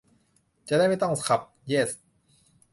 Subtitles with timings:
[0.69, 1.89] จะได้ไม่ต้องขับ เยส!